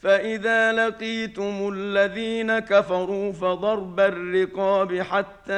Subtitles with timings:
[0.00, 5.52] فإذا لقيتم الذين كفروا فضرب الرقاب حتى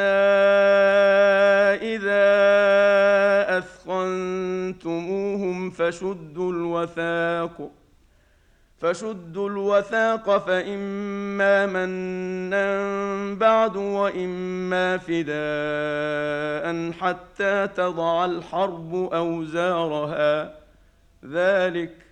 [1.95, 7.70] إذا أثخنتموهم فشدوا الوثاق
[8.79, 12.95] فشدوا الوثاق فإما منا
[13.35, 20.54] بعد وإما فداء حتى تضع الحرب أوزارها.
[21.24, 22.12] ذلك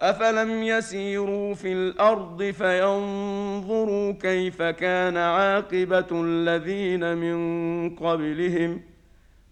[0.00, 8.80] افلم يسيروا في الأرض فينظروا كيف كان عاقبه الذين من قبلهم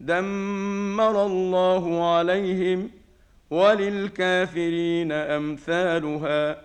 [0.00, 2.90] دمر الله عليهم
[3.50, 6.56] وللكافرين امثالها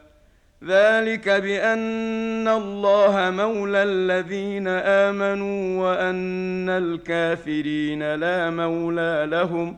[0.63, 9.77] ذلك بان الله مولى الذين امنوا وان الكافرين لا مولى لهم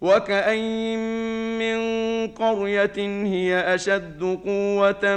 [0.00, 0.98] وكأين
[1.58, 1.78] من
[2.28, 5.16] قرية هي أشد قوة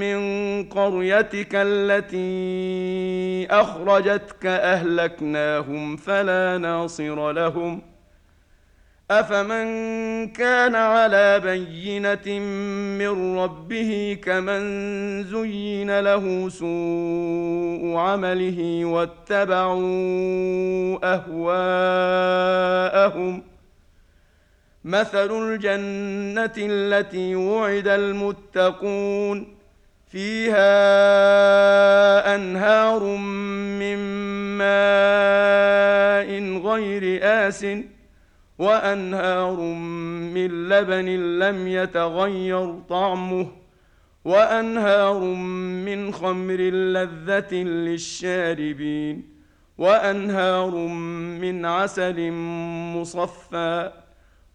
[0.00, 0.18] من
[0.64, 7.82] قريتك التي أخرجتك أهلكناهم فلا ناصر لهم
[9.10, 9.66] أفمن
[10.28, 12.38] كان على بينة
[12.98, 14.62] من ربه كمن
[15.24, 19.78] زين له سوء عمله واتبعوا
[22.44, 23.47] أهواءهم
[24.88, 29.54] مثل الجنة التي وعد المتقون
[30.06, 30.64] فيها
[32.34, 33.04] أنهار
[33.80, 33.98] من
[34.58, 36.30] ماء
[36.66, 37.66] غير آسٍ
[38.58, 39.60] وأنهار
[40.34, 41.06] من لبن
[41.38, 43.46] لم يتغير طعمه
[44.24, 45.20] وأنهار
[45.84, 46.60] من خمر
[46.94, 49.28] لذة للشاربين
[49.78, 50.70] وأنهار
[51.40, 52.30] من عسل
[52.96, 53.92] مصفى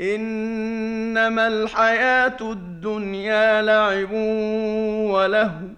[0.00, 4.12] إنما الحياة الدنيا لعب
[5.12, 5.68] ولهو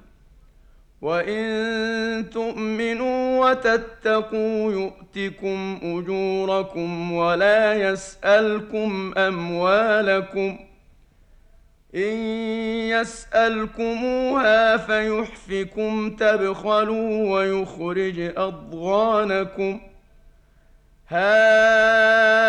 [1.03, 10.59] وإن تؤمنوا وتتقوا يؤتكم أجوركم ولا يسألكم أموالكم
[11.95, 12.17] إن
[12.91, 19.81] يسألكموها فيحفكم تبخلوا ويخرج أضغانكم
[21.09, 22.49] ها